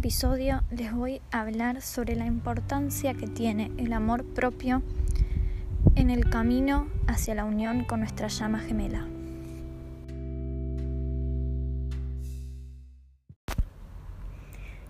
[0.00, 4.82] episodio les voy a hablar sobre la importancia que tiene el amor propio
[5.94, 9.06] en el camino hacia la unión con nuestra llama gemela.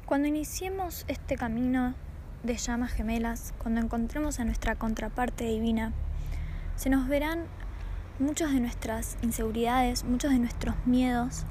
[0.06, 1.94] Cuando iniciemos este camino
[2.44, 5.92] de llamas gemelas, cuando encontremos a nuestra contraparte divina,
[6.76, 7.46] se nos verán
[8.20, 11.46] muchas de nuestras inseguridades, muchos de nuestros miedos,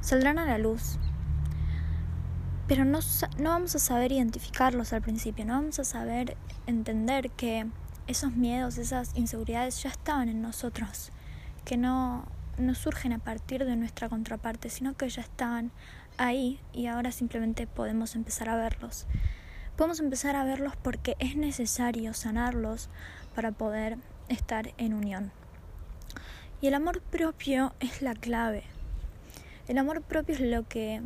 [0.00, 0.98] saldrán a la luz
[2.66, 3.00] pero no,
[3.38, 6.36] no vamos a saber identificarlos al principio, no vamos a saber
[6.66, 7.66] entender que
[8.06, 11.10] esos miedos, esas inseguridades ya estaban en nosotros,
[11.64, 12.26] que no,
[12.58, 15.72] no surgen a partir de nuestra contraparte, sino que ya estaban
[16.16, 19.06] ahí y ahora simplemente podemos empezar a verlos.
[19.76, 22.88] Podemos empezar a verlos porque es necesario sanarlos
[23.34, 25.32] para poder estar en unión.
[26.60, 28.64] Y el amor propio es la clave.
[29.66, 31.02] El amor propio es lo que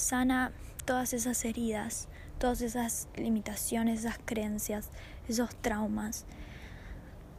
[0.00, 0.52] sana
[0.84, 4.90] todas esas heridas, todas esas limitaciones, esas creencias,
[5.28, 6.24] esos traumas,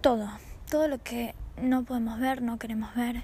[0.01, 0.29] todo,
[0.69, 3.23] todo lo que no podemos ver, no queremos ver.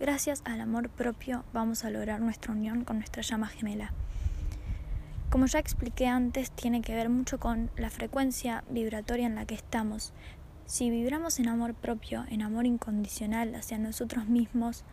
[0.00, 3.92] Gracias al amor propio vamos a lograr nuestra unión con nuestra llama gemela.
[5.30, 9.54] Como ya expliqué antes, tiene que ver mucho con la frecuencia vibratoria en la que
[9.54, 10.12] estamos.
[10.66, 14.84] Si vibramos en amor propio, en amor incondicional hacia nosotros mismos,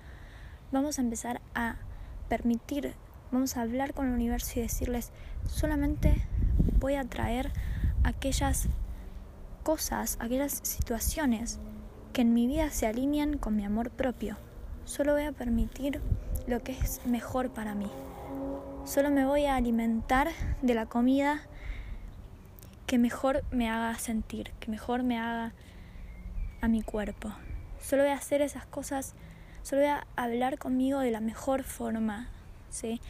[0.71, 1.75] vamos a empezar a
[2.29, 2.93] permitir
[3.31, 5.11] Vamos a hablar con el universo y decirles,
[5.45, 6.25] solamente
[6.79, 7.51] voy a traer
[8.03, 8.67] aquellas
[9.63, 11.59] cosas, aquellas situaciones
[12.11, 14.37] que en mi vida se alinean con mi amor propio.
[14.83, 16.01] Solo voy a permitir
[16.47, 17.91] lo que es mejor para mí.
[18.85, 20.29] Solo me voy a alimentar
[20.63, 21.41] de la comida
[22.87, 25.53] que mejor me haga sentir, que mejor me haga
[26.61, 27.31] a mi cuerpo.
[27.79, 29.13] Solo voy a hacer esas cosas,
[29.61, 32.29] solo voy a hablar conmigo de la mejor forma,
[32.69, 33.01] ¿sí?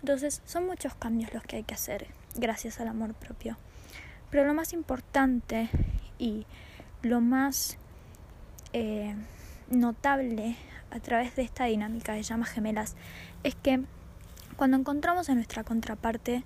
[0.00, 3.56] Entonces son muchos cambios los que hay que hacer gracias al amor propio.
[4.30, 5.68] Pero lo más importante
[6.18, 6.46] y
[7.02, 7.76] lo más
[8.72, 9.14] eh,
[9.68, 10.56] notable
[10.90, 12.96] a través de esta dinámica de llamas gemelas
[13.42, 13.84] es que
[14.56, 16.44] cuando encontramos a nuestra contraparte,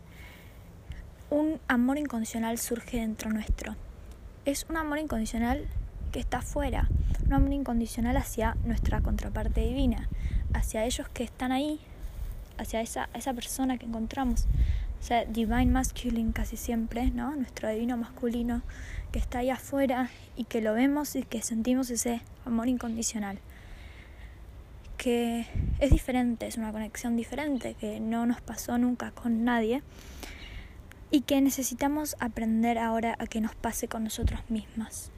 [1.30, 3.76] un amor incondicional surge dentro nuestro.
[4.44, 5.66] Es un amor incondicional
[6.12, 6.88] que está afuera,
[7.26, 10.08] un amor incondicional hacia nuestra contraparte divina,
[10.52, 11.80] hacia ellos que están ahí
[12.58, 14.46] hacia esa, esa persona que encontramos.
[15.10, 17.36] O divine masculine casi siempre, ¿no?
[17.36, 18.62] Nuestro divino masculino
[19.12, 23.38] que está ahí afuera y que lo vemos y que sentimos ese amor incondicional.
[24.96, 25.46] Que
[25.78, 29.82] es diferente, es una conexión diferente, que no nos pasó nunca con nadie
[31.10, 35.10] y que necesitamos aprender ahora a que nos pase con nosotros mismos.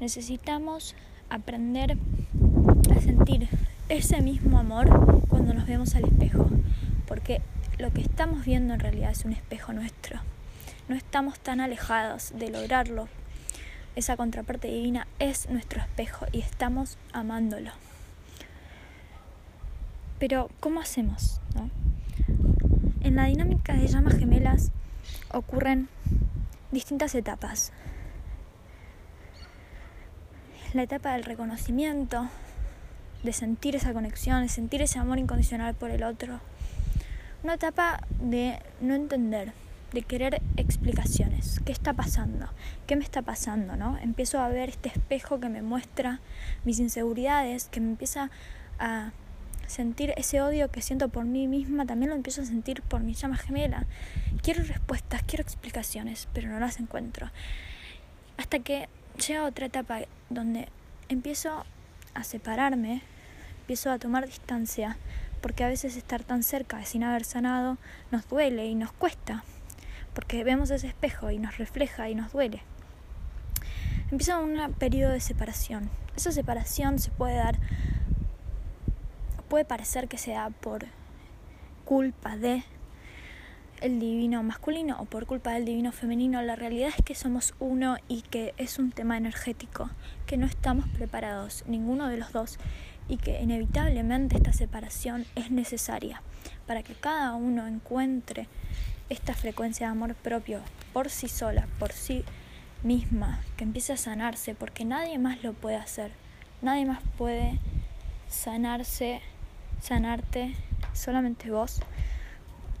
[0.00, 0.94] Necesitamos
[1.28, 1.98] aprender
[2.96, 3.48] a sentir
[3.88, 6.48] ese mismo amor cuando nos vemos al espejo,
[7.06, 7.42] porque
[7.78, 10.20] lo que estamos viendo en realidad es un espejo nuestro.
[10.88, 13.08] No estamos tan alejados de lograrlo.
[13.96, 17.70] Esa contraparte divina es nuestro espejo y estamos amándolo.
[20.18, 21.40] Pero, ¿cómo hacemos?
[23.00, 24.70] En la dinámica de llamas gemelas
[25.30, 25.88] ocurren
[26.70, 27.72] distintas etapas.
[30.72, 32.28] La etapa del reconocimiento,
[33.24, 36.40] de sentir esa conexión, de sentir ese amor incondicional por el otro.
[37.42, 39.52] Una etapa de no entender,
[39.92, 41.60] de querer explicaciones.
[41.64, 42.48] ¿Qué está pasando?
[42.86, 43.76] ¿Qué me está pasando?
[43.76, 43.98] ¿no?
[43.98, 46.20] Empiezo a ver este espejo que me muestra
[46.64, 48.30] mis inseguridades, que me empieza
[48.78, 49.12] a
[49.66, 53.14] sentir ese odio que siento por mí misma, también lo empiezo a sentir por mi
[53.14, 53.86] llama gemela.
[54.42, 57.30] Quiero respuestas, quiero explicaciones, pero no las encuentro.
[58.36, 58.88] Hasta que
[59.26, 60.68] llega otra etapa donde
[61.08, 61.64] empiezo
[62.12, 63.02] a separarme
[63.64, 64.98] empiezo a tomar distancia,
[65.40, 67.78] porque a veces estar tan cerca sin haber sanado
[68.10, 69.42] nos duele y nos cuesta,
[70.12, 72.60] porque vemos ese espejo y nos refleja y nos duele.
[74.10, 75.88] Empieza un periodo de separación.
[76.14, 77.58] Esa separación se puede dar,
[79.48, 80.84] puede parecer que sea por
[81.86, 82.64] culpa de
[83.80, 87.96] el divino masculino o por culpa del divino femenino, la realidad es que somos uno
[88.08, 89.90] y que es un tema energético,
[90.26, 92.58] que no estamos preparados, ninguno de los dos,
[93.08, 96.22] y que inevitablemente esta separación es necesaria
[96.66, 98.48] para que cada uno encuentre
[99.10, 100.60] esta frecuencia de amor propio
[100.92, 102.24] por sí sola, por sí
[102.82, 106.12] misma, que empiece a sanarse, porque nadie más lo puede hacer,
[106.62, 107.58] nadie más puede
[108.28, 109.20] sanarse,
[109.80, 110.54] sanarte,
[110.92, 111.80] solamente vos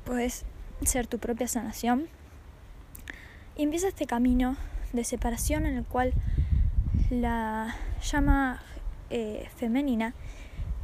[0.04, 0.44] puedes
[0.84, 2.06] ser tu propia sanación.
[3.56, 4.56] Y empieza este camino
[4.92, 6.12] de separación en el cual
[7.10, 8.62] la llama
[9.14, 10.12] eh, femenina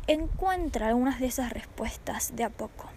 [0.06, 2.88] encuentra algunas de esas respuestas de a poco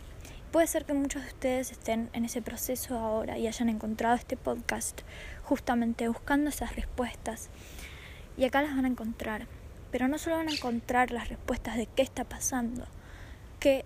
[0.53, 4.37] puede ser que muchos de ustedes estén en ese proceso ahora y hayan encontrado este
[4.37, 5.01] podcast
[5.41, 7.49] justamente buscando esas respuestas.
[8.37, 9.47] Y acá las van a encontrar.
[9.91, 12.85] Pero no solo van a encontrar las respuestas de qué está pasando,
[13.59, 13.83] qué,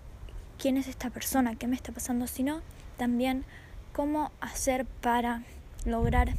[0.58, 2.60] quién es esta persona, qué me está pasando, sino
[2.98, 3.46] también
[3.94, 5.44] cómo hacer para
[5.86, 6.34] lograr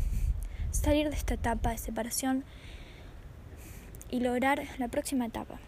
[0.70, 2.44] salir de esta etapa de separación
[4.12, 5.60] y lograr la próxima etapa,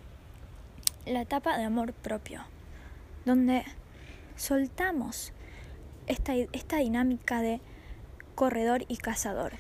[1.06, 2.42] la etapa de amor propio,
[3.26, 3.64] donde
[4.36, 5.34] soltamos
[6.08, 7.62] esta, esta dinámica de
[8.36, 9.54] corredor y cazador.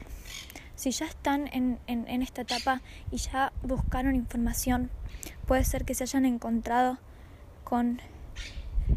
[0.75, 2.81] Si ya están en, en esta etapa
[3.11, 4.89] y ya buscaron información,
[5.45, 6.97] puede ser que se hayan encontrado
[7.63, 8.01] con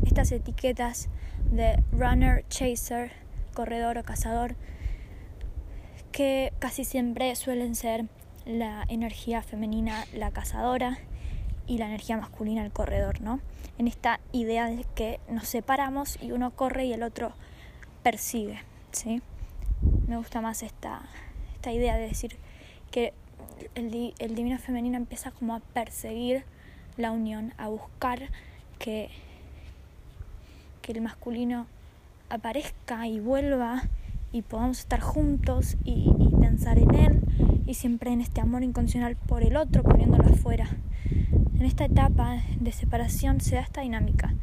[0.07, 1.09] estas etiquetas
[1.51, 3.13] de runner, chaser,
[3.55, 4.57] corredor o cazador,
[6.11, 8.07] que casi siempre suelen ser
[8.47, 10.99] la energía femenina la cazadora
[11.67, 13.41] y la energía masculina el corredor, ¿no?
[13.79, 17.33] En esta idea de que nos separamos y uno corre y el otro
[18.03, 18.59] persigue,
[18.93, 19.23] ¿sí?
[20.07, 21.03] Me gusta más esta,
[21.55, 22.37] esta idea de decir
[22.91, 23.13] que
[23.75, 26.45] el, el divino femenino empieza como a perseguir
[26.97, 28.29] la unión, a buscar
[28.79, 29.11] que,
[30.83, 31.67] que el masculino
[32.29, 33.83] aparezca y vuelva
[34.35, 37.23] y podamos estar juntos y, pensar en él
[37.67, 40.69] y siempre en este amor incondicional por el otro, poniéndolo afuera.
[41.55, 44.35] En esta etapa de separación se da esta dinámica.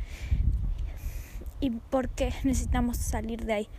[1.59, 3.69] ¿Y por qué necesitamos salir de ahí?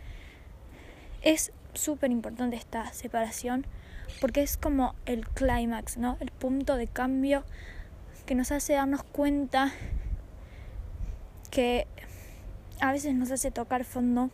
[1.23, 3.65] Es súper importante esta separación
[4.21, 6.17] porque es como el clímax, ¿no?
[6.19, 7.43] El punto de cambio
[8.27, 9.71] que nos hace darnos cuenta
[11.49, 11.87] que
[12.79, 14.29] a veces nos hace tocar fondo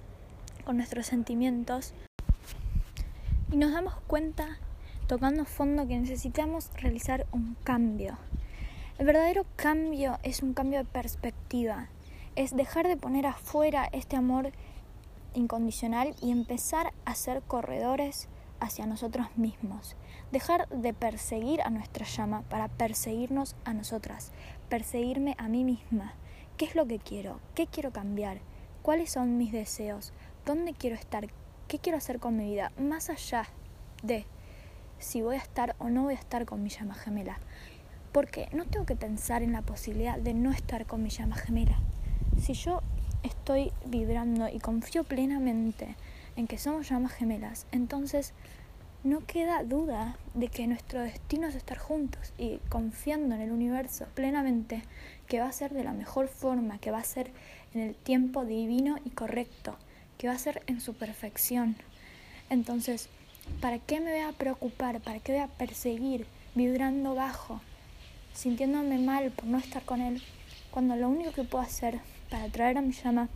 [0.78, 1.94] nuestros sentimientos
[3.52, 4.60] y nos damos cuenta
[5.08, 8.18] tocando fondo que necesitamos realizar un cambio.
[8.98, 11.88] El verdadero cambio es un cambio de perspectiva,
[12.36, 14.52] es dejar de poner afuera este amor
[15.34, 18.28] incondicional y empezar a ser corredores
[18.60, 19.96] hacia nosotros mismos.
[20.32, 24.32] Dejar de perseguir a nuestra llama para perseguirnos a nosotras,
[24.70, 26.14] perseguirme a mí misma,
[26.60, 27.40] ¿Qué es lo que quiero?
[27.56, 28.40] ¿Qué quiero cambiar?
[28.82, 30.12] ¿Cuáles son mis deseos?
[30.50, 31.28] ¿Dónde quiero estar?
[31.68, 32.72] ¿Qué quiero hacer con mi vida?
[32.80, 33.46] Más allá
[34.02, 34.26] de
[34.98, 37.38] si voy a estar o no voy a estar con mi llama gemela.
[38.12, 41.80] Porque no tengo que pensar en la posibilidad de no estar con mi llama gemela.
[42.42, 42.82] Si yo
[43.22, 45.96] estoy vibrando y confío plenamente
[46.36, 48.34] en que somos llamas gemelas, entonces
[49.04, 54.08] no queda duda de que nuestro destino es estar juntos y confiando en el universo
[54.16, 54.82] plenamente
[55.28, 57.30] que va a ser de la mejor forma, que va a ser
[57.76, 59.78] en el tiempo divino y correcto,
[60.20, 61.78] que va a ser en su perfección.
[62.50, 63.08] Entonces,
[63.62, 65.00] ¿para qué me voy a preocupar?
[65.00, 67.62] ¿Para qué voy a perseguir vibrando bajo,
[68.34, 70.22] sintiéndome mal por no estar con él,
[70.72, 73.30] cuando lo único que puedo hacer para traer a mi llama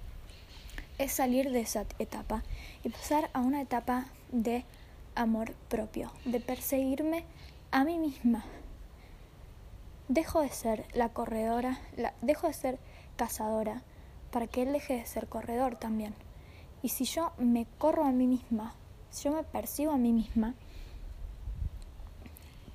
[0.98, 2.44] es salir de esa etapa
[2.84, 4.66] y pasar a una etapa de
[5.16, 7.24] amor propio, de perseguirme
[7.72, 8.44] a mí misma.
[10.10, 11.80] Dejo de ser la corredora,
[12.22, 12.78] dejo de ser
[13.16, 13.84] cazadora
[14.32, 16.14] para que él deje de ser corredor también.
[16.84, 18.76] Y si yo me corro a mí misma,
[19.10, 20.54] si yo me percibo a mí misma,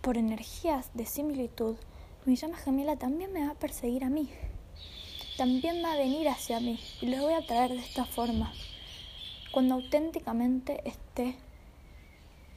[0.01, 1.77] por energías de similitud,
[2.25, 4.31] mi llama gemela también me va a perseguir a mí.
[5.37, 8.51] También va a venir hacia mí y lo voy a traer de esta forma.
[9.53, 11.37] Cuando auténticamente esté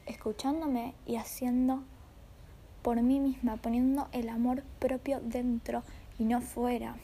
[0.06, 1.82] escuchándome y haciendo
[2.80, 5.82] por mí misma, poniendo el amor propio dentro
[6.18, 6.96] y no fuera.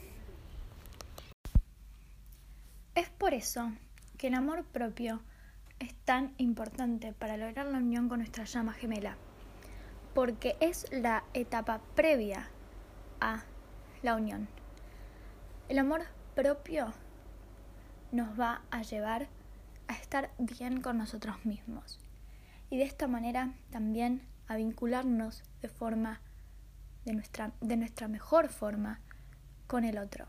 [2.95, 3.71] Es por eso
[4.19, 5.21] que el amor propio
[5.79, 9.15] es tan importante para lograr la unión con nuestra llama gemela,
[10.13, 12.49] porque es la etapa previa
[13.21, 13.43] a
[14.03, 14.49] la unión.
[15.69, 16.01] El amor
[16.35, 16.93] propio
[18.11, 19.29] nos va a llevar
[19.87, 22.01] a estar bien con nosotros mismos
[22.69, 26.19] y de esta manera también a vincularnos de forma
[27.05, 28.99] de nuestra, de nuestra mejor forma
[29.67, 30.25] con el otro.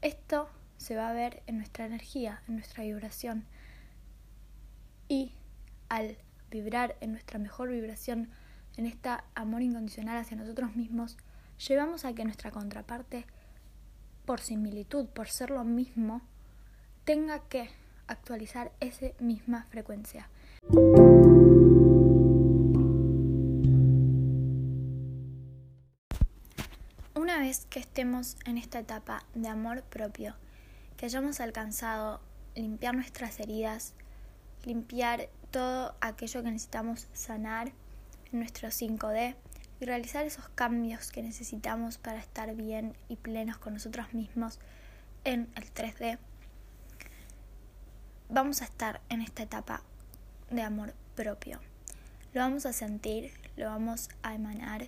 [0.00, 0.50] Esto
[0.82, 3.46] se va a ver en nuestra energía, en nuestra vibración.
[5.08, 5.32] Y
[5.88, 6.18] al
[6.50, 8.28] vibrar en nuestra mejor vibración,
[8.76, 11.16] en este amor incondicional hacia nosotros mismos,
[11.68, 13.26] llevamos a que nuestra contraparte,
[14.24, 16.22] por similitud, por ser lo mismo,
[17.04, 17.70] tenga que
[18.06, 20.28] actualizar esa misma frecuencia.
[27.14, 30.34] Una vez que estemos en esta etapa de amor propio,
[31.02, 32.20] que hayamos alcanzado
[32.54, 33.92] limpiar nuestras heridas,
[34.62, 37.72] limpiar todo aquello que necesitamos sanar
[38.30, 39.34] en nuestro 5D
[39.80, 44.60] y realizar esos cambios que necesitamos para estar bien y plenos con nosotros mismos
[45.24, 46.18] en el 3D,
[48.28, 49.82] vamos a estar en esta etapa
[50.50, 51.58] de amor propio.
[52.32, 54.86] Lo vamos a sentir, lo vamos a emanar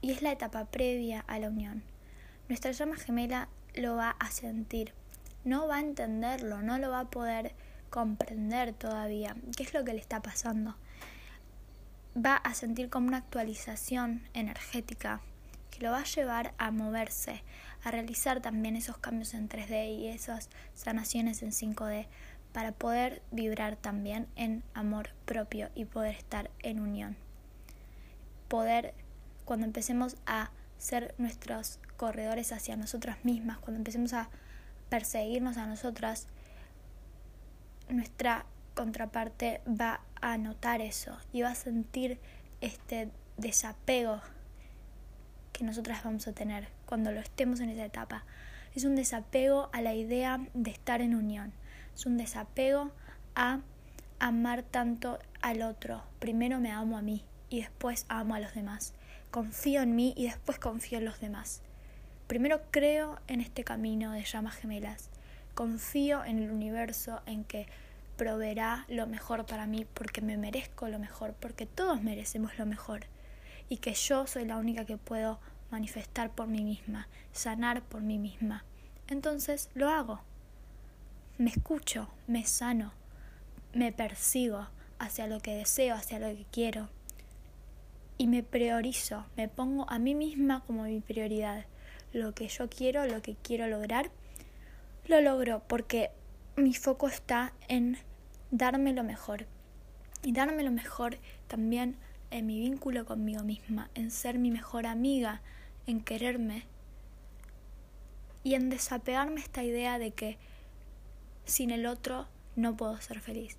[0.00, 1.82] y es la etapa previa a la unión.
[2.48, 4.92] Nuestra llama gemela lo va a sentir,
[5.44, 7.54] no va a entenderlo, no lo va a poder
[7.90, 10.76] comprender todavía qué es lo que le está pasando.
[12.16, 15.20] Va a sentir como una actualización energética
[15.70, 17.42] que lo va a llevar a moverse,
[17.84, 22.06] a realizar también esos cambios en 3D y esas sanaciones en 5D
[22.52, 27.16] para poder vibrar también en amor propio y poder estar en unión.
[28.48, 28.94] Poder
[29.44, 34.30] cuando empecemos a ser nuestros corredores hacia nosotras mismas, cuando empecemos a
[34.88, 36.28] perseguirnos a nosotras,
[37.90, 42.18] nuestra contraparte va a notar eso y va a sentir
[42.62, 44.22] este desapego
[45.52, 48.24] que nosotras vamos a tener cuando lo estemos en esa etapa.
[48.74, 51.52] Es un desapego a la idea de estar en unión.
[51.94, 52.92] Es un desapego
[53.34, 53.60] a
[54.20, 56.02] amar tanto al otro.
[56.18, 58.94] Primero me amo a mí y después amo a los demás
[59.30, 61.62] confío en mí y después confío en los demás.
[62.30, 65.10] Primero creo en este camino de llamas gemelas.
[65.56, 67.66] Confío en el universo, en que
[68.16, 73.00] proveerá lo mejor para mí porque me merezco lo mejor, porque todos merecemos lo mejor
[73.68, 75.40] y que yo soy la única que puedo
[75.72, 78.64] manifestar por mí misma, sanar por mí misma.
[79.08, 80.20] Entonces lo hago.
[81.36, 82.92] Me escucho, me sano,
[83.74, 84.68] me persigo
[85.00, 86.90] hacia lo que deseo, hacia lo que quiero
[88.18, 91.64] y me priorizo, me pongo a mí misma como mi prioridad.
[92.12, 94.10] Lo que yo quiero, lo que quiero lograr,
[95.06, 96.10] lo logro porque
[96.56, 97.98] mi foco está en
[98.50, 99.46] darme lo mejor.
[100.22, 101.96] Y darme lo mejor también
[102.30, 105.40] en mi vínculo conmigo misma, en ser mi mejor amiga,
[105.86, 106.66] en quererme
[108.42, 110.38] y en desapegarme esta idea de que
[111.44, 113.56] sin el otro no puedo ser feliz.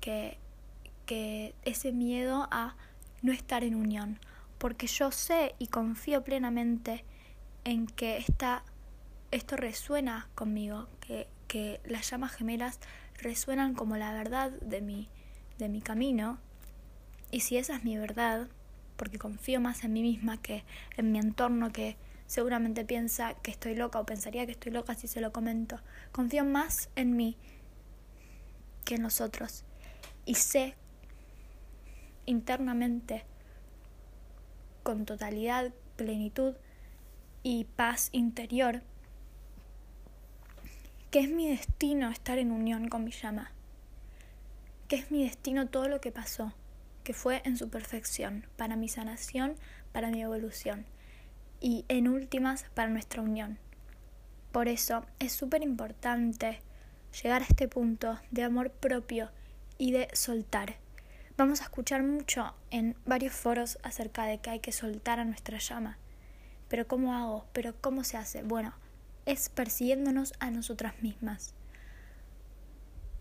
[0.00, 0.38] Que,
[1.06, 2.76] que ese miedo a
[3.22, 4.18] no estar en unión,
[4.58, 7.04] porque yo sé y confío plenamente
[7.64, 8.64] en que esta,
[9.30, 12.80] esto resuena conmigo, que, que las llamas gemelas
[13.18, 15.08] resuenan como la verdad de mi,
[15.58, 16.38] de mi camino,
[17.30, 18.48] y si esa es mi verdad,
[18.96, 20.64] porque confío más en mí misma que
[20.96, 25.08] en mi entorno que seguramente piensa que estoy loca o pensaría que estoy loca si
[25.08, 25.80] se lo comento.
[26.12, 27.36] Confío más en mí
[28.84, 29.64] que en los otros
[30.24, 30.76] y sé
[32.26, 33.24] internamente
[34.82, 36.54] con totalidad, plenitud
[37.42, 38.82] y paz interior,
[41.10, 43.52] que es mi destino estar en unión con mi llama,
[44.88, 46.52] que es mi destino todo lo que pasó,
[47.04, 49.56] que fue en su perfección, para mi sanación,
[49.92, 50.86] para mi evolución
[51.60, 53.58] y en últimas para nuestra unión.
[54.52, 56.60] Por eso es súper importante
[57.22, 59.30] llegar a este punto de amor propio
[59.78, 60.76] y de soltar
[61.38, 65.58] Vamos a escuchar mucho en varios foros acerca de que hay que soltar a nuestra
[65.58, 65.98] llama.
[66.72, 67.44] Pero ¿cómo hago?
[67.52, 68.42] ¿Pero cómo se hace?
[68.42, 68.72] Bueno,
[69.26, 71.54] es persiguiéndonos a nosotras mismas.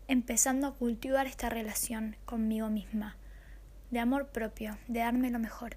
[0.08, 3.18] Empezando a cultivar esta relación conmigo misma,
[3.90, 5.76] de amor propio, de darme lo mejor.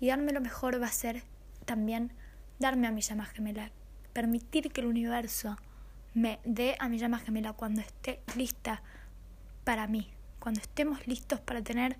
[0.00, 1.22] Y darme lo mejor va a ser
[1.64, 2.12] también
[2.58, 3.70] darme a mi llama gemela,
[4.12, 5.56] permitir que el universo
[6.14, 8.82] me dé a mi llama gemela cuando esté lista
[9.62, 10.10] para mí,
[10.40, 11.98] cuando estemos listos para tener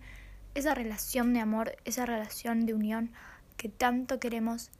[0.56, 3.12] esa relación de amor, esa relación de unión
[3.56, 4.72] que tanto queremos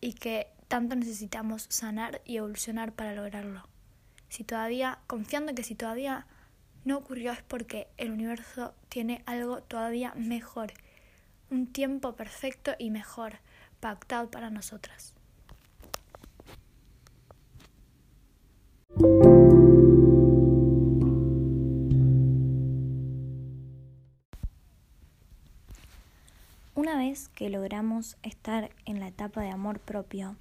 [0.00, 3.68] y que tanto necesitamos sanar y evolucionar para lograrlo.
[4.28, 6.26] Si todavía, confiando que si todavía
[6.84, 10.72] no ocurrió es porque el universo tiene algo todavía mejor,
[11.50, 13.38] un tiempo perfecto y mejor
[13.80, 15.14] pactado para nosotras.
[26.90, 30.36] Una vez que logramos estar en la etapa de amor propio,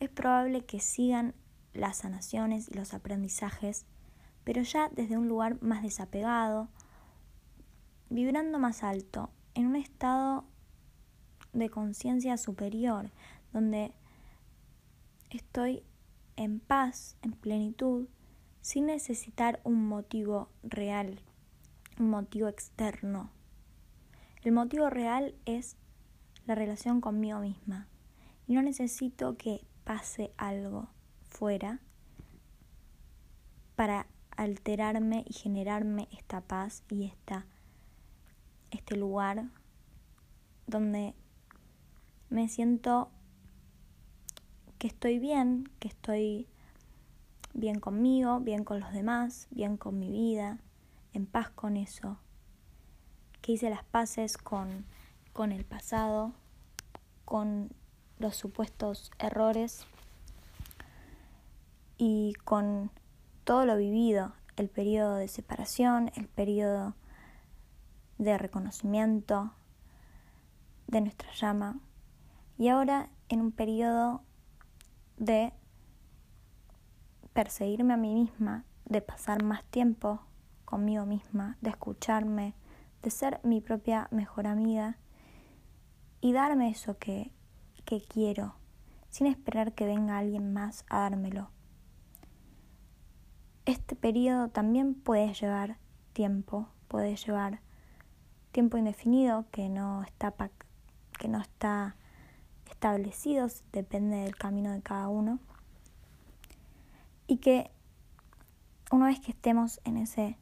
[0.00, 1.34] es probable que sigan
[1.74, 3.84] las sanaciones y los aprendizajes,
[4.42, 6.70] pero ya desde un lugar más desapegado,
[8.08, 10.46] vibrando más alto, en un estado
[11.52, 13.10] de conciencia superior,
[13.52, 13.92] donde
[15.28, 15.82] estoy
[16.36, 18.08] en paz, en plenitud,
[18.62, 21.20] sin necesitar un motivo real,
[21.98, 23.30] un motivo externo
[24.46, 25.76] el motivo real es
[26.46, 27.88] la relación conmigo misma.
[28.46, 30.88] Y no necesito que pase algo
[31.28, 31.80] fuera
[33.74, 37.44] para alterarme y generarme esta paz y esta,
[38.70, 39.46] este lugar
[40.68, 41.16] donde
[42.30, 43.10] me siento
[44.78, 46.46] que estoy bien, que estoy
[47.52, 50.60] bien conmigo, bien con los demás, bien con mi vida,
[51.14, 52.20] en paz con eso,
[53.46, 54.84] que hice las paces con,
[55.32, 56.32] con el pasado,
[57.24, 57.70] con
[58.18, 59.86] los supuestos errores
[61.96, 62.90] y con
[63.44, 66.96] todo lo vivido, el periodo de separación, el periodo
[68.18, 69.52] de reconocimiento
[70.88, 71.78] de nuestra llama.
[72.58, 74.22] Y ahora en un periodo
[75.18, 75.52] de
[77.32, 80.18] perseguirme a mí misma, de pasar más tiempo
[80.64, 82.54] conmigo misma, de escucharme,
[83.06, 84.98] de ser mi propia mejor amiga
[86.20, 87.30] y darme eso que,
[87.84, 88.56] que quiero,
[89.10, 91.52] sin esperar que venga alguien más a dármelo.
[93.64, 95.78] Este periodo también puede llevar
[96.14, 97.60] tiempo, puede llevar
[98.50, 100.34] tiempo indefinido que no está,
[101.16, 101.94] que no está
[102.68, 105.38] establecido, depende del camino de cada uno
[107.28, 107.70] y que
[108.90, 110.38] una vez que estemos en ese,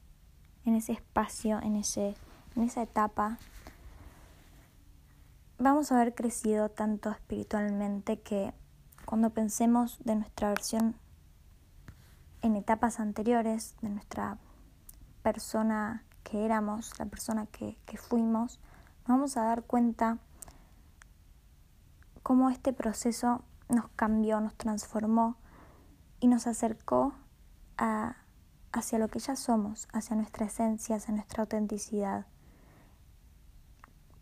[0.65, 2.15] en ese espacio, en, ese,
[2.57, 3.39] en esa etapa,
[5.59, 8.53] vamos a haber crecido tanto espiritualmente que
[9.05, 10.97] cuando pensemos de nuestra versión
[12.43, 14.39] en etapas anteriores, de nuestra
[15.23, 18.61] persona que éramos, la persona que, que fuimos,
[19.01, 20.19] nos vamos a dar cuenta
[22.23, 25.37] cómo este proceso nos cambió, nos transformó
[26.21, 27.15] y nos acercó
[27.77, 28.17] a,
[28.73, 32.27] hacia lo que ya somos, hacia nuestra esencia, hacia nuestra autenticidad.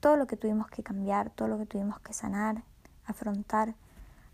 [0.02, 2.64] Todo lo que tuvimos que cambiar, todo lo que tuvimos que sanar,
[3.04, 3.76] afrontar,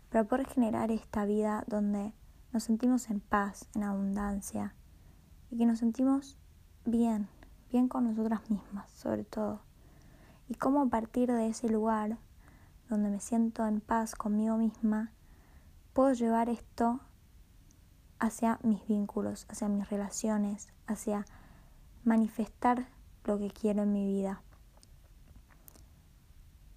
[0.09, 2.11] para poder generar esta vida donde
[2.51, 4.73] nos sentimos en paz, en abundancia
[5.51, 6.39] y que nos sentimos
[6.85, 7.29] bien,
[7.69, 9.61] bien con nosotras mismas, sobre todo.
[10.47, 12.17] Y cómo a partir de ese lugar
[12.89, 15.11] donde me siento en paz conmigo misma,
[15.93, 16.99] puedo llevar esto
[18.17, 21.27] hacia mis vínculos, hacia mis relaciones, hacia
[22.03, 22.87] manifestar
[23.23, 24.41] lo que quiero en mi vida.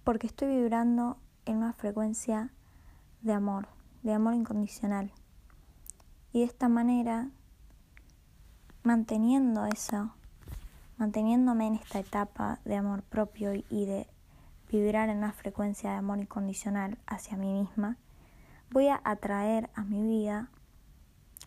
[0.03, 2.51] Porque estoy vibrando en una frecuencia
[3.21, 3.67] de amor,
[4.01, 5.11] de amor incondicional.
[6.33, 7.29] Y de esta manera,
[8.83, 10.13] manteniendo eso,
[10.97, 14.07] manteniéndome en esta etapa de amor propio y de
[14.69, 17.97] vibrar en una frecuencia de amor incondicional hacia mí misma,
[18.71, 20.49] voy a atraer a mi vida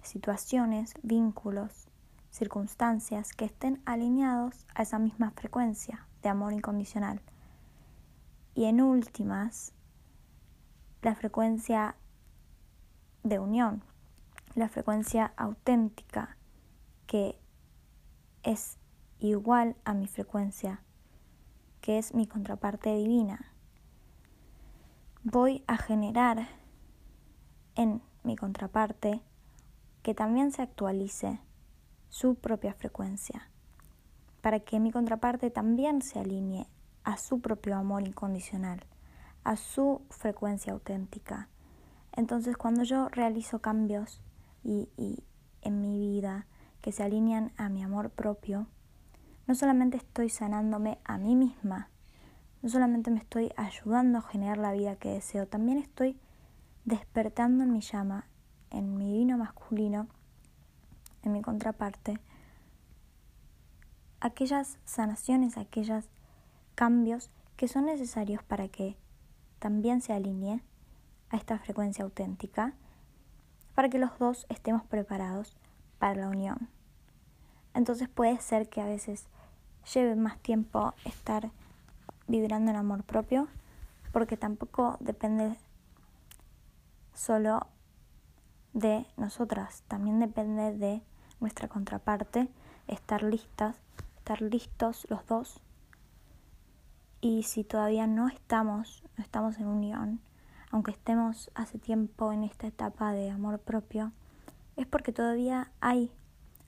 [0.02, 1.88] situaciones, vínculos,
[2.30, 7.20] circunstancias que estén alineados a esa misma frecuencia de amor incondicional.
[8.56, 9.74] Y en últimas,
[11.02, 11.94] la frecuencia
[13.22, 13.84] de unión,
[14.54, 16.38] la frecuencia auténtica
[17.06, 17.38] que
[18.42, 18.78] es
[19.18, 20.82] igual a mi frecuencia,
[21.82, 23.52] que es mi contraparte divina.
[25.22, 26.48] Voy a generar
[27.74, 29.20] en mi contraparte
[30.02, 31.40] que también se actualice
[32.08, 33.50] su propia frecuencia,
[34.40, 36.66] para que mi contraparte también se alinee
[37.06, 38.84] a su propio amor incondicional,
[39.44, 41.48] a su frecuencia auténtica.
[42.12, 44.20] Entonces cuando yo realizo cambios
[44.64, 44.88] y,
[45.62, 46.46] en mi vida
[46.80, 48.66] que se alinean a mi amor propio,
[49.46, 51.90] no solamente estoy sanándome a mí misma,
[52.60, 56.18] no solamente me estoy ayudando a generar la vida que deseo, también estoy
[56.84, 58.26] despertando en mi llama
[58.70, 60.08] en mi vino masculino,
[61.22, 62.18] en mi contraparte,
[64.20, 66.08] aquellas sanaciones, aquellos
[66.76, 68.96] cambios que son necesarios para que
[69.58, 70.62] también se alinee
[71.30, 72.74] a esta frecuencia auténtica,
[73.74, 75.56] para que los dos estemos preparados
[75.98, 76.68] para la unión.
[77.74, 79.26] Entonces puede ser que a veces
[79.92, 81.50] lleve más tiempo estar
[82.28, 83.48] vibrando en amor propio,
[84.12, 85.56] porque tampoco depende
[87.14, 87.66] solo
[88.72, 91.02] de nosotras, también depende de
[91.40, 92.48] nuestra contraparte
[92.88, 93.76] estar listas,
[94.18, 95.60] estar listos los dos.
[97.28, 100.20] Y si todavía no estamos, no estamos en unión,
[100.70, 104.12] aunque estemos hace tiempo en esta etapa de amor propio,
[104.76, 106.12] es porque todavía hay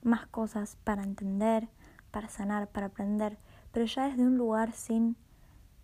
[0.03, 1.69] más cosas para entender,
[2.11, 3.39] para sanar, para aprender,
[3.71, 5.15] pero ya desde un lugar sin,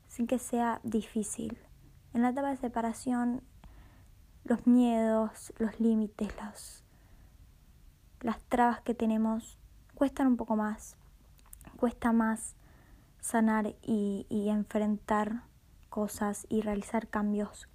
[0.08, 1.56] sin que sea difícil.
[2.12, 3.42] En la etapa de separación
[4.42, 6.82] los miedos, los límites,
[8.22, 9.56] las trabas que tenemos
[9.94, 10.96] cuestan un poco más.
[11.76, 12.56] Cuesta más
[13.24, 15.44] sanar y, enfrentar
[15.88, 17.68] cosas y realizar cambios.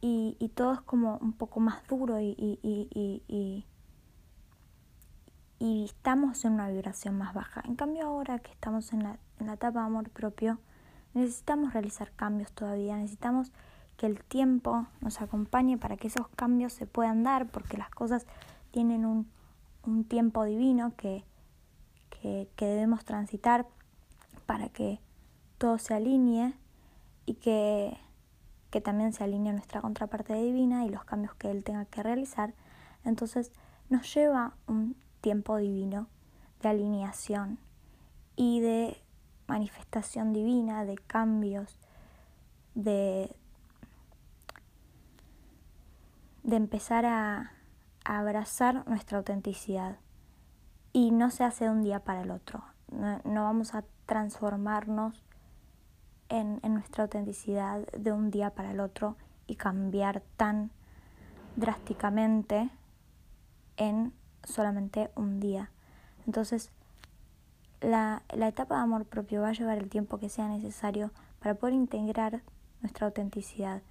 [0.00, 3.64] Y, todo es como un poco más duro y, y,
[5.58, 7.60] y, estamos en una vibración más baja.
[7.66, 10.60] En cambio ahora que estamos en la, en la etapa de amor propio,
[11.12, 13.50] necesitamos realizar cambios todavía, necesitamos
[13.96, 18.28] que el tiempo nos acompañe para que esos cambios se puedan dar, porque las cosas
[18.70, 19.28] tienen un,
[19.82, 21.24] un tiempo divino que,
[22.10, 23.66] que, que debemos transitar
[24.48, 24.98] para que
[25.58, 26.54] todo se alinee
[27.26, 27.98] y que,
[28.70, 32.54] que también se alinee nuestra contraparte divina y los cambios que él tenga que realizar.
[33.04, 33.52] Entonces
[33.90, 36.06] nos lleva un tiempo divino
[36.62, 37.58] de alineación
[38.36, 38.96] y de
[39.48, 41.78] manifestación divina, de cambios,
[42.74, 43.36] de,
[46.42, 47.52] de empezar a,
[48.06, 49.98] a abrazar nuestra autenticidad.
[50.94, 52.64] Y no se hace de un día para el otro.
[52.90, 55.22] No, vamos a transformarnos
[56.28, 60.70] en, en, nuestra autenticidad de un día para el otro y cambiar tan
[61.56, 62.70] drásticamente
[63.76, 64.12] en
[64.44, 65.70] solamente un día.
[66.26, 66.70] Entonces,
[67.80, 71.54] la, la etapa de amor propio va a llevar el tiempo que sea necesario para
[71.54, 72.42] poder integrar
[72.80, 73.82] nuestra autenticidad,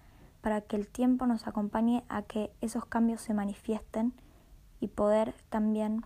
[0.41, 4.13] para que el tiempo nos acompañe a que esos cambios se manifiesten
[4.79, 6.03] y poder también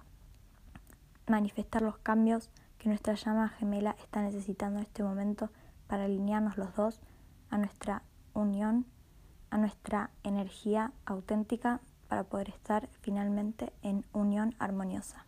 [1.28, 2.50] manifestar los cambios
[2.82, 5.52] que nuestra llama gemela está necesitando en este momento
[5.86, 7.00] para alinearnos los dos
[7.52, 8.02] a nuestra
[8.34, 8.88] unión,
[9.52, 15.28] a nuestra energía auténtica para poder estar finalmente en unión armoniosa.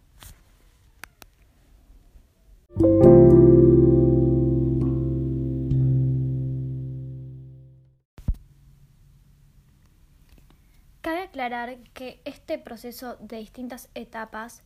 [11.01, 14.63] Cabe aclarar que este proceso de distintas etapas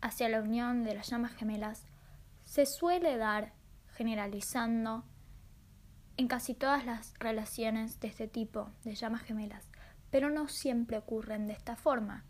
[0.00, 1.89] hacia la unión de las llamas gemelas
[2.50, 3.52] se suele dar
[3.94, 5.04] generalizando
[6.16, 9.68] en casi todas las relaciones de este tipo de llamas gemelas,
[10.10, 12.24] pero no siempre ocurren de esta forma.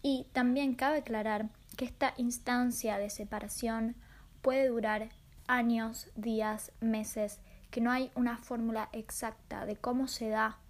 [0.00, 3.96] Y también cabe aclarar que esta instancia de separación
[4.42, 5.08] puede durar
[5.48, 7.40] años, días, meses,
[7.72, 10.60] que no hay una fórmula exacta de cómo se da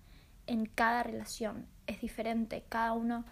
[0.46, 1.66] en cada relación.
[1.86, 3.26] Es diferente, cada uno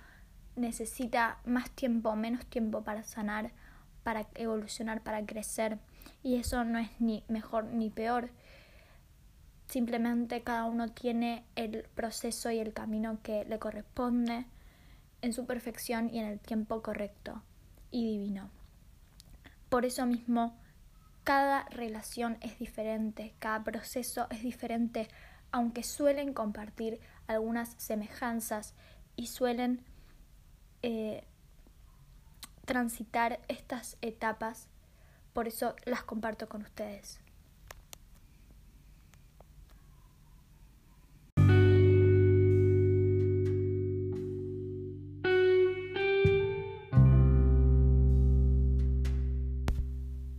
[0.55, 3.53] necesita más tiempo menos tiempo para sanar,
[4.03, 5.79] para evolucionar, para crecer.
[6.23, 8.31] Y eso no es ni mejor ni peor.
[9.67, 14.47] Simplemente cada uno tiene el proceso y el camino que le corresponde
[15.23, 17.43] en su perfección y en el tiempo correcto
[17.91, 18.51] y divino.
[19.69, 20.59] Por eso mismo,
[21.25, 25.09] cada relación es diferente, cada proceso es diferente,
[25.53, 28.75] aunque suelen compartir algunas semejanzas
[29.15, 29.85] y suelen
[30.83, 31.25] eh,
[32.71, 34.69] transitar estas etapas,
[35.33, 37.19] por eso las comparto con ustedes.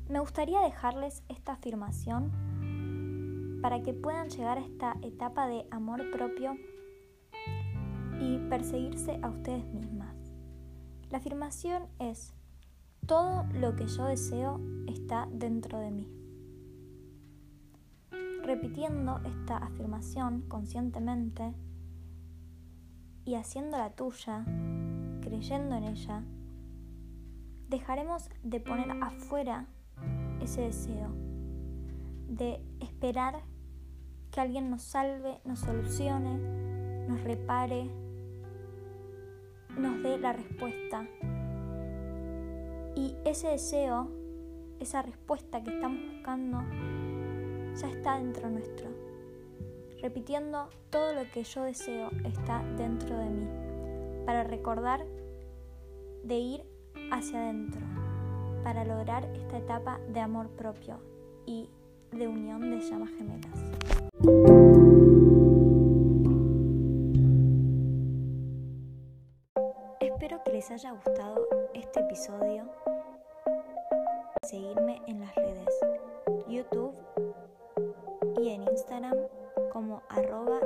[0.07, 2.31] Me gustaría dejarles esta afirmación
[3.61, 6.55] para que puedan llegar a esta etapa de amor propio
[8.21, 9.90] y perseguirse a ustedes mismas.
[11.11, 12.33] La afirmación es,
[13.05, 16.07] todo lo que yo deseo está dentro de mí.
[18.45, 21.53] Repitiendo esta afirmación conscientemente
[23.25, 24.45] y haciéndola tuya,
[25.19, 26.23] creyendo en ella,
[27.67, 29.67] dejaremos de poner afuera
[30.39, 31.09] ese deseo,
[32.29, 33.43] de esperar
[34.31, 36.37] que alguien nos salve, nos solucione,
[37.09, 37.89] nos repare,
[39.81, 41.07] nos dé la respuesta.
[42.95, 44.09] Y ese deseo,
[44.79, 46.63] esa respuesta que estamos buscando,
[47.75, 48.89] ya está dentro nuestro.
[50.01, 53.47] Repitiendo, todo lo que yo deseo está dentro de mí,
[54.25, 55.05] para recordar
[56.23, 56.63] de ir
[57.11, 57.81] hacia adentro,
[58.63, 60.99] para lograr esta etapa de amor propio
[61.45, 61.69] y
[62.11, 63.90] de unión de llamas gemelas.
[70.73, 72.63] Haya gustado este episodio,
[74.43, 75.67] seguirme en las redes
[76.47, 76.95] YouTube
[78.41, 79.17] y en Instagram
[79.73, 80.59] como arroba